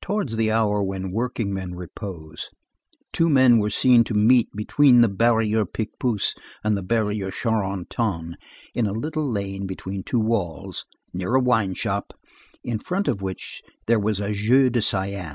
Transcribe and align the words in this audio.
Towards 0.00 0.36
the 0.36 0.52
hour 0.52 0.80
when 0.80 1.10
workingmen 1.10 1.74
repose, 1.74 2.50
two 3.12 3.28
men 3.28 3.58
were 3.58 3.68
seen 3.68 4.04
to 4.04 4.14
meet 4.14 4.48
between 4.54 5.00
the 5.00 5.08
Barrière 5.08 5.66
Picpus 5.66 6.36
and 6.62 6.76
the 6.76 6.84
Barrière 6.84 7.32
Charenton 7.32 8.36
in 8.76 8.86
a 8.86 8.92
little 8.92 9.28
lane 9.28 9.66
between 9.66 10.04
two 10.04 10.20
walls, 10.20 10.84
near 11.12 11.34
a 11.34 11.40
wine 11.40 11.74
shop, 11.74 12.12
in 12.62 12.78
front 12.78 13.08
of 13.08 13.22
which 13.22 13.60
there 13.88 13.98
was 13.98 14.20
a 14.20 14.32
"Jeu 14.32 14.70
de 14.70 14.80
Siam." 14.80 15.34